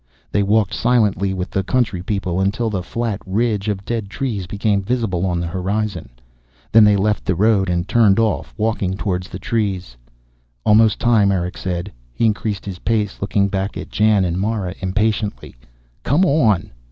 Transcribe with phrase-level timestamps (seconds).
[0.31, 4.81] They walked silently with the country people until the flat ridge of dead trees became
[4.81, 6.09] visible on the horizon.
[6.71, 9.95] Then they left the road and turned off, walking toward the trees.
[10.65, 11.91] "Almost time!" Erick said.
[12.15, 15.55] He increased his pace, looking back at Jan and Mara impatiently.
[16.01, 16.71] "Come on!"